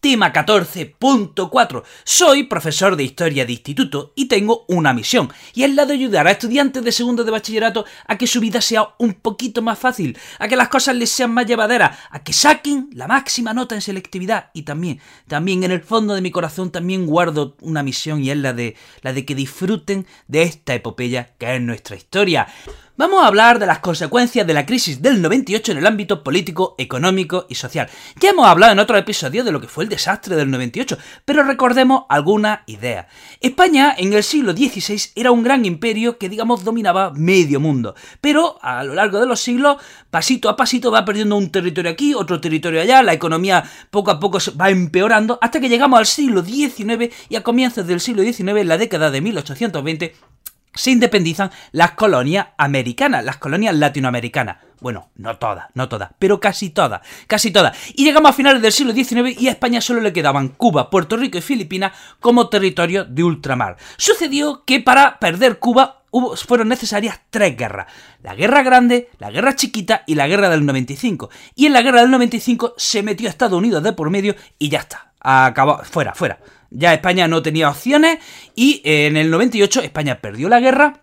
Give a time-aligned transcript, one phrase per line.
[0.00, 1.82] tema 14.4.
[2.04, 6.26] Soy profesor de historia de instituto y tengo una misión, y es la de ayudar
[6.26, 10.18] a estudiantes de segundo de bachillerato a que su vida sea un poquito más fácil,
[10.38, 13.82] a que las cosas les sean más llevaderas, a que saquen la máxima nota en
[13.82, 18.30] selectividad y también, también en el fondo de mi corazón también guardo una misión y
[18.30, 22.48] es la de la de que disfruten de esta epopeya que es nuestra historia.
[23.00, 26.74] Vamos a hablar de las consecuencias de la crisis del 98 en el ámbito político,
[26.76, 27.88] económico y social.
[28.20, 31.42] Ya hemos hablado en otro episodio de lo que fue el desastre del 98, pero
[31.42, 33.08] recordemos alguna idea.
[33.40, 38.58] España en el siglo XVI era un gran imperio que digamos dominaba medio mundo, pero
[38.60, 39.78] a lo largo de los siglos,
[40.10, 44.20] pasito a pasito va perdiendo un territorio aquí, otro territorio allá, la economía poco a
[44.20, 48.58] poco va empeorando, hasta que llegamos al siglo XIX y a comienzos del siglo XIX,
[48.58, 50.14] en la década de 1820,
[50.74, 54.58] se independizan las colonias americanas, las colonias latinoamericanas.
[54.80, 57.76] Bueno, no todas, no todas, pero casi todas, casi todas.
[57.94, 61.16] Y llegamos a finales del siglo XIX y a España solo le quedaban Cuba, Puerto
[61.16, 63.76] Rico y Filipinas como territorio de ultramar.
[63.98, 67.88] Sucedió que para perder Cuba hubo, fueron necesarias tres guerras.
[68.22, 71.28] La guerra grande, la guerra chiquita y la guerra del 95.
[71.54, 74.78] Y en la guerra del 95 se metió Estados Unidos de por medio y ya
[74.78, 75.09] está.
[75.20, 76.40] Acabó, fuera, fuera.
[76.70, 78.18] Ya España no tenía opciones
[78.54, 81.02] y eh, en el 98 España perdió la guerra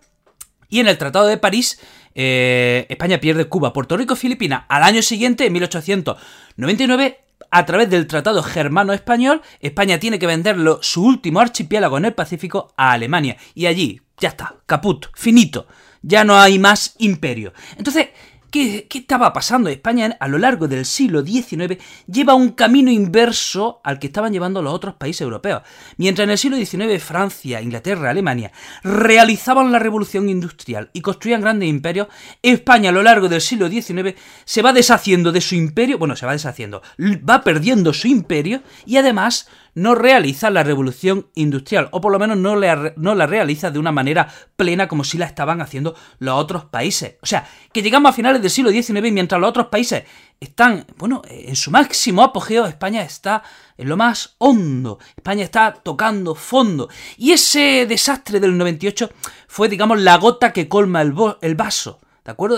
[0.69, 1.79] y en el Tratado de París
[2.19, 4.63] eh, España pierde Cuba, Puerto Rico Filipinas.
[4.69, 7.19] Al año siguiente, en 1899,
[7.51, 12.73] a través del Tratado Germano-Español, España tiene que venderlo su último archipiélago en el Pacífico
[12.75, 13.37] a Alemania.
[13.53, 15.67] Y allí, ya está, caput, finito.
[16.01, 17.53] Ya no hay más imperio.
[17.77, 18.07] Entonces,
[18.49, 19.69] ¿Qué, estaba pasando?
[19.69, 21.77] España a lo largo del siglo XIX
[22.07, 25.63] lleva un camino inverso al que estaban llevando los otros países europeos.
[25.97, 28.51] Mientras en el siglo XIX Francia, Inglaterra, Alemania
[28.83, 32.07] realizaban la revolución industrial y construían grandes imperios,
[32.41, 34.15] España a lo largo del siglo XIX
[34.45, 38.97] se va deshaciendo de su imperio, bueno, se va deshaciendo, va perdiendo su imperio y
[38.97, 42.55] además no realiza la revolución industrial, o por lo menos no,
[42.95, 47.17] no, la realiza de una manera plena como si la estaban haciendo los otros países.
[47.21, 50.03] O sea, que llegamos a finales del siglo XIX y mientras los otros países
[50.39, 53.43] están, bueno, en su máximo apogeo, España está
[53.77, 56.89] en lo más hondo, España está tocando fondo.
[57.15, 59.11] Y ese desastre del 98
[59.47, 61.99] fue, digamos, la gota que colma el, el vaso.
[62.25, 62.57] ¿De acuerdo?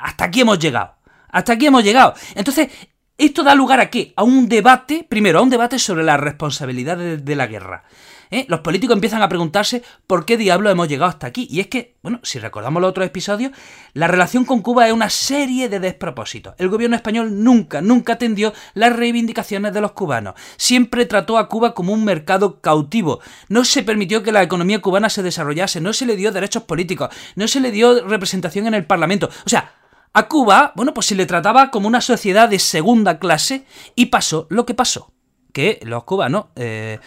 [0.00, 0.94] Hasta aquí hemos llegado.
[1.28, 2.14] Hasta aquí hemos llegado.
[2.34, 2.68] Entonces,
[3.16, 4.12] esto da lugar a qué?
[4.16, 7.84] A un debate, primero, a un debate sobre la responsabilidad de, la guerra.
[8.32, 8.44] ¿eh?
[8.48, 11.46] Los políticos empiezan a preguntarse por qué diablo hemos llegado hasta aquí.
[11.48, 13.52] Y es que, bueno, si recordamos los otros episodios,
[13.92, 16.54] la relación con Cuba es una serie de despropósitos.
[16.58, 20.34] El gobierno español nunca, nunca atendió las reivindicaciones de los cubanos.
[20.56, 23.20] Siempre trató a Cuba como un mercado cautivo.
[23.48, 27.10] No se permitió que la economía cubana se desarrollase, no se le dio derechos políticos,
[27.36, 29.30] no se le dio representación en el Parlamento.
[29.46, 29.72] O sea,
[30.14, 33.64] a Cuba, bueno, pues se le trataba como una sociedad de segunda clase
[33.96, 35.12] y pasó lo que pasó.
[35.52, 37.00] Que los cubanos eh,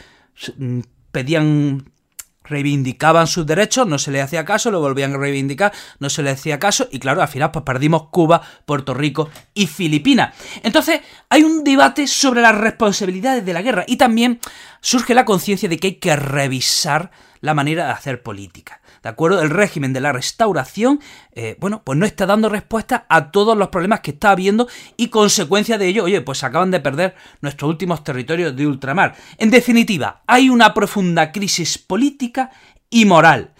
[0.58, 0.82] mm,
[1.12, 1.92] pedían
[2.44, 6.40] reivindicaban sus derechos, no se les hacía caso, lo volvían a reivindicar, no se les
[6.40, 10.34] hacía caso, y claro, al final pues perdimos Cuba, Puerto Rico y Filipinas.
[10.64, 14.40] Entonces, hay un debate sobre las responsabilidades de la guerra y también
[14.82, 17.12] surge la conciencia de que hay que revisar
[17.42, 18.82] la manera de hacer política.
[19.04, 19.42] ¿De acuerdo?
[19.42, 21.00] El régimen de la restauración,
[21.34, 25.10] eh, bueno, pues no está dando respuesta a todos los problemas que está habiendo y
[25.10, 29.16] consecuencia de ello, oye, pues acaban de perder nuestros últimos territorios de ultramar.
[29.38, 32.52] En definitiva, hay una profunda crisis política
[32.90, 33.54] y moral.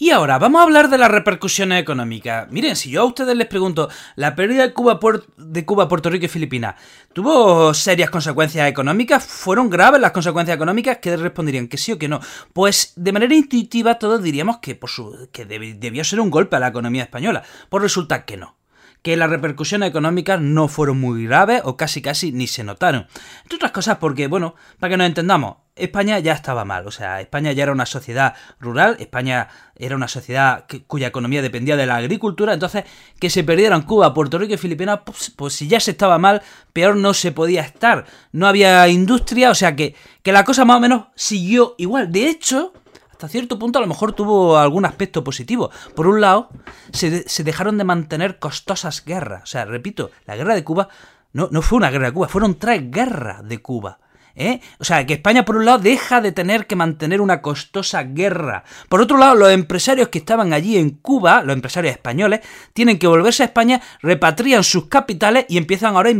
[0.00, 2.48] Y ahora, vamos a hablar de las repercusiones económicas.
[2.52, 6.76] Miren, si yo a ustedes les pregunto, ¿la pérdida de Cuba, Puerto Rico y Filipinas
[7.12, 9.26] tuvo serias consecuencias económicas?
[9.26, 10.98] ¿Fueron graves las consecuencias económicas?
[10.98, 11.66] ¿Qué responderían?
[11.66, 12.20] ¿Que sí o que no?
[12.52, 16.60] Pues de manera intuitiva todos diríamos que, por su, que debió ser un golpe a
[16.60, 17.42] la economía española.
[17.68, 18.56] Pues resulta que no
[19.02, 23.06] que las repercusiones económicas no fueron muy graves o casi casi ni se notaron.
[23.44, 27.20] Entre otras cosas porque, bueno, para que nos entendamos, España ya estaba mal, o sea,
[27.20, 31.96] España ya era una sociedad rural, España era una sociedad cuya economía dependía de la
[31.96, 32.84] agricultura, entonces
[33.18, 36.42] que se perdieran Cuba, Puerto Rico y Filipinas, pues, pues, si ya se estaba mal,
[36.72, 40.78] peor no se podía estar, no había industria, o sea que, que la cosa más
[40.78, 42.10] o menos siguió igual.
[42.12, 42.72] De hecho,
[43.10, 45.70] hasta cierto punto a lo mejor tuvo algún aspecto positivo.
[45.94, 46.50] Por un lado,
[46.92, 50.88] se, se dejaron de mantener costosas guerras, o sea, repito, la guerra de Cuba
[51.32, 53.98] no, no fue una guerra de Cuba, fueron tres guerras de Cuba
[54.38, 54.60] ¿eh?
[54.78, 58.64] O sea, que España, por un lado, deja de tener que mantener una costosa guerra.
[58.88, 62.40] Por otro lado, los empresarios que estaban allí en Cuba, los empresarios españoles,
[62.72, 66.10] tienen que volverse a España, repatrian sus capitales y empiezan ahora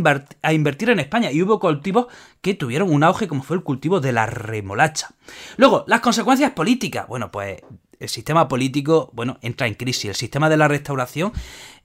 [0.41, 1.31] a invertir en España.
[1.31, 2.07] Y hubo cultivos
[2.41, 5.09] que tuvieron un auge como fue el cultivo de la remolacha.
[5.57, 7.07] Luego, las consecuencias políticas.
[7.07, 7.61] Bueno, pues
[7.99, 10.05] el sistema político, bueno, entra en crisis.
[10.05, 11.33] El sistema de la restauración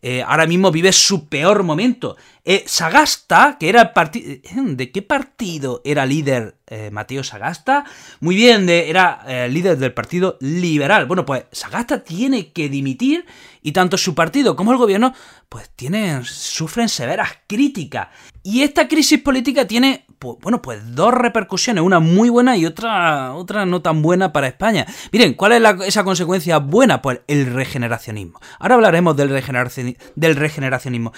[0.06, 2.18] eh, ahora mismo vive su peor momento.
[2.44, 4.30] Eh, Sagasta, que era el partido...
[4.30, 6.58] Eh, ¿De qué partido era líder
[6.90, 7.84] Mateo Sagasta?
[8.20, 11.06] Muy bien, era líder del Partido Liberal.
[11.06, 13.24] Bueno, pues Sagasta tiene que dimitir
[13.62, 15.14] y tanto su partido como el gobierno
[15.48, 18.08] pues tienen, sufren severas críticas.
[18.42, 23.34] Y esta crisis política tiene, pues, bueno, pues dos repercusiones, una muy buena y otra,
[23.34, 24.86] otra no tan buena para España.
[25.12, 27.02] Miren, ¿cuál es esa consecuencia buena?
[27.02, 28.40] Pues el regeneracionismo.
[28.58, 31.12] Ahora hablaremos del del regeneracionismo.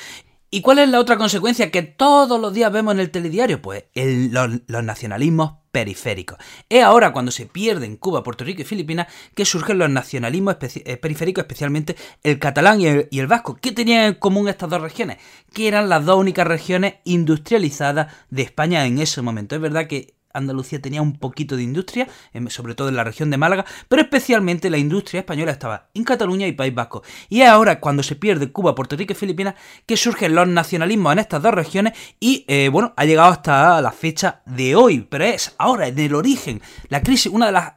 [0.48, 3.60] ¿Y cuál es la otra consecuencia que todos los días vemos en el telediario?
[3.60, 6.38] Pues los, nacionalismos periféricos.
[6.68, 10.96] Es ahora cuando se pierden Cuba, Puerto Rico y Filipinas que surgen los nacionalismos eh,
[10.96, 13.56] periféricos, especialmente el catalán y el, y el, vasco.
[13.60, 15.18] ¿Qué tenían en común estas dos regiones?
[15.52, 19.56] Que eran las dos únicas regiones industrializadas de España en ese momento.
[19.56, 22.08] Es verdad que Andalucía tenía un poquito de industria,
[22.48, 26.46] sobre todo en la región de Málaga, pero especialmente la industria española estaba en Cataluña
[26.46, 27.02] y País Vasco.
[27.28, 29.54] Y es ahora, cuando se pierde Cuba, Puerto Rico y Filipinas,
[29.86, 33.92] que surgen los nacionalismos en estas dos regiones y, eh, bueno, ha llegado hasta la
[33.92, 37.72] fecha de hoy, pero es ahora, en el origen, la crisis, una de las...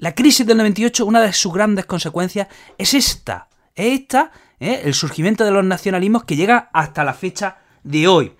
[0.00, 2.46] La crisis del 98, una de sus grandes consecuencias
[2.78, 4.30] es esta, es esta,
[4.60, 4.82] ¿eh?
[4.84, 8.32] el surgimiento de los nacionalismos que llega hasta la fecha de hoy.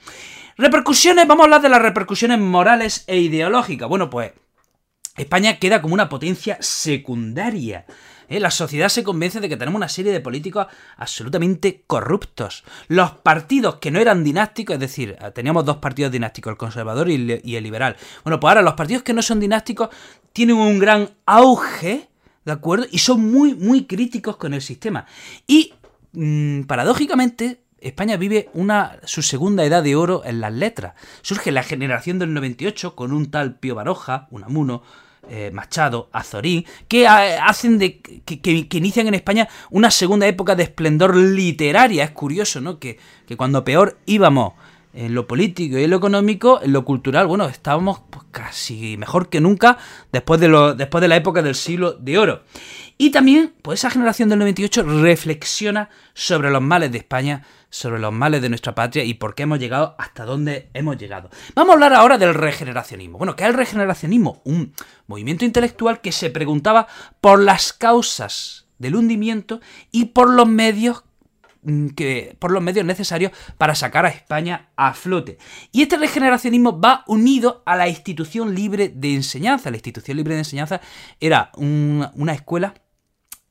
[0.61, 3.89] Repercusiones, vamos a hablar de las repercusiones morales e ideológicas.
[3.89, 4.33] Bueno, pues
[5.17, 7.87] España queda como una potencia secundaria.
[8.29, 8.41] ¿eh?
[8.41, 10.67] La sociedad se convence de que tenemos una serie de políticos
[10.97, 12.65] absolutamente corruptos.
[12.89, 17.55] Los partidos que no eran dinásticos, es decir, teníamos dos partidos dinásticos, el conservador y
[17.55, 17.97] el, liberal.
[18.25, 19.91] Bueno, pues ahora los partidos que no son dinásticos
[20.33, 22.09] tienen un gran auge,
[22.45, 22.85] ¿de acuerdo?
[22.91, 25.07] Y son muy, muy críticos con el sistema.
[25.47, 25.73] Y,
[26.15, 30.95] mm, paradójicamente, España vive una, su segunda edad de oro en las letras.
[31.23, 34.83] Surge la generación del 98 con un tal Pío Baroja, Unamuno,
[35.29, 41.17] eh, Machado, Azorín, que hacen de que, inician en España una segunda época de esplendor
[41.17, 42.05] literaria.
[42.05, 42.79] Es curioso, ¿no?
[42.79, 44.55] Que, que cuando peor íbamos
[44.95, 49.29] en lo político y en lo económico, en lo cultural, bueno, estábamos pues, casi mejor
[49.29, 49.79] que nunca
[50.13, 52.43] después de, lo, después de la época del siglo de oro.
[52.97, 58.13] Y también, pues esa generación del 98 reflexiona sobre los males de España, sobre los
[58.13, 61.31] males de nuestra patria y por qué hemos llegado hasta donde hemos llegado.
[61.55, 63.19] Vamos a hablar ahora del regeneracionismo.
[63.19, 64.41] Bueno, ¿qué es el regeneracionismo?
[64.45, 64.73] Un
[65.07, 66.87] movimiento intelectual que se preguntaba
[67.21, 69.61] por las causas del hundimiento
[69.91, 71.05] y por los medios
[71.63, 75.39] mm, que por los medios necesarios para sacar a España a flote.
[75.73, 79.71] Y este regeneracionismo va unido a la institución libre de enseñanza.
[79.71, 80.81] La institución libre de enseñanza
[81.21, 82.75] era una escuela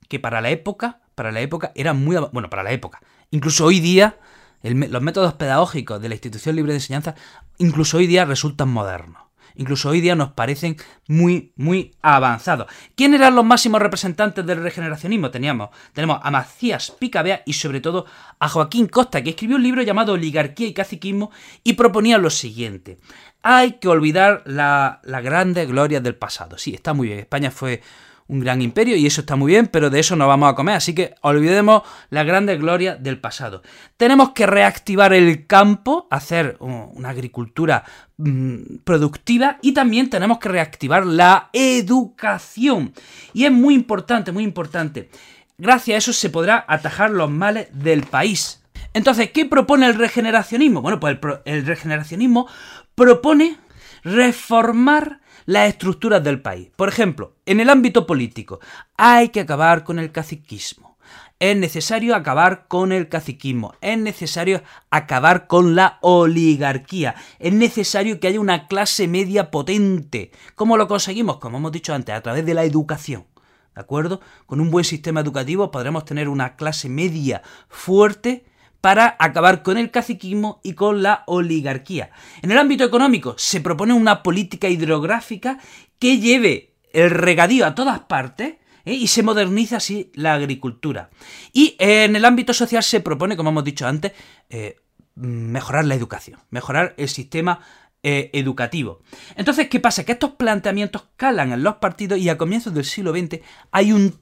[0.07, 3.01] que para la época, para la época era muy bueno, para la época,
[3.31, 4.18] Incluso hoy día,
[4.63, 7.15] los métodos pedagógicos de la institución libre de enseñanza,
[7.57, 9.27] incluso hoy día resultan modernos.
[9.57, 10.77] Incluso hoy día nos parecen
[11.07, 12.68] muy, muy avanzados.
[12.95, 15.31] ¿Quién eran los máximos representantes del regeneracionismo?
[15.31, 18.06] Teníamos, tenemos a Macías Picabea y sobre todo
[18.39, 21.31] a Joaquín Costa, que escribió un libro llamado Oligarquía y Caciquismo
[21.63, 23.00] y proponía lo siguiente.
[23.41, 26.60] Hay que olvidar la, la grandes glorias del pasado.
[26.60, 27.19] Sí, está muy bien.
[27.19, 27.81] España fue
[28.27, 30.75] un gran imperio y eso está muy bien, pero de eso no vamos a comer,
[30.75, 33.62] así que olvidemos la grande gloria del pasado.
[33.96, 37.84] Tenemos que reactivar el campo, hacer una agricultura
[38.17, 42.93] mm, productiva y también tenemos que reactivar la educación.
[43.34, 45.10] Y es muy importante, muy importante.
[45.57, 48.62] Gracias a eso se podrá atajar los males del país.
[48.93, 50.81] Entonces, ¿qué propone el regeneracionismo?
[50.81, 52.48] Bueno, pues el, el regeneracionismo
[52.96, 53.57] propone
[54.03, 56.70] reformar las estructuras del país.
[56.75, 58.60] Por ejemplo, en el ámbito político,
[58.98, 60.98] hay que acabar con el caciquismo.
[61.39, 68.27] Es necesario acabar con el caciquismo, es necesario acabar con la oligarquía, es necesario que
[68.27, 70.32] haya una clase media potente.
[70.56, 71.38] ¿Cómo lo conseguimos?
[71.38, 73.25] Como hemos dicho antes, a través de la educación.
[73.74, 74.20] ¿De acuerdo?
[74.48, 78.46] Con un buen sistema educativo podremos tener una clase media fuerte
[78.81, 82.12] para acabar con el caciquismo y con la oligarquía.
[82.41, 85.60] En el ámbito económico se propone una política hidrográfica
[86.00, 88.55] que lleve el regadío a todas partes
[88.86, 88.93] ¿eh?
[88.93, 91.10] y se moderniza así la agricultura.
[91.53, 94.13] Y en el ámbito social se propone, como hemos dicho antes,
[94.50, 94.77] eh,
[95.15, 97.60] mejorar la educación, mejorar el sistema
[98.03, 99.01] eh, educativo.
[99.36, 100.05] Entonces, ¿qué pasa?
[100.05, 103.41] Que estos planteamientos calan en los partidos y a comienzos del siglo XX
[103.72, 104.19] hay un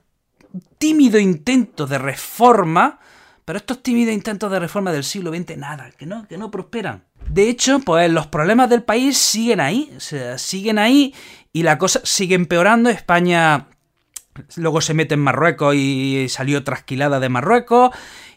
[0.77, 2.99] tímido intento de reforma
[3.45, 7.03] pero estos tímidos intentos de reforma del siglo XX, nada, que no, que no prosperan.
[7.29, 11.13] De hecho, pues los problemas del país siguen ahí, o sea, siguen ahí
[11.53, 12.89] y la cosa sigue empeorando.
[12.89, 13.67] España
[14.55, 17.91] luego se mete en Marruecos y salió trasquilada de Marruecos.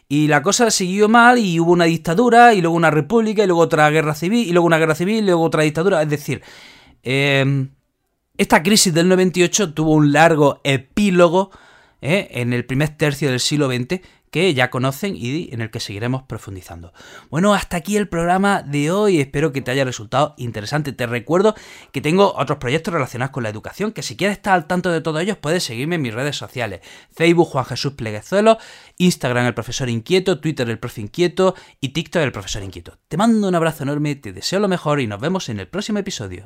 [0.07, 3.61] Y la cosa siguió mal y hubo una dictadura y luego una república y luego
[3.61, 6.01] otra guerra civil y luego una guerra civil y luego otra dictadura.
[6.01, 6.41] Es decir,
[7.03, 7.67] eh,
[8.37, 11.51] esta crisis del 98 tuvo un largo epílogo
[12.01, 14.01] eh, en el primer tercio del siglo XX
[14.31, 16.93] que ya conocen y en el que seguiremos profundizando.
[17.29, 20.93] Bueno, hasta aquí el programa de hoy, espero que te haya resultado interesante.
[20.93, 21.55] Te recuerdo
[21.91, 25.01] que tengo otros proyectos relacionados con la educación, que si quieres estar al tanto de
[25.01, 26.81] todos ellos puedes seguirme en mis redes sociales,
[27.11, 28.57] Facebook Juan Jesús Pleguezuelo,
[28.97, 32.97] Instagram El Profesor Inquieto, Twitter El Profe Inquieto y TikTok El Profesor Inquieto.
[33.07, 35.99] Te mando un abrazo enorme, te deseo lo mejor y nos vemos en el próximo
[35.99, 36.45] episodio.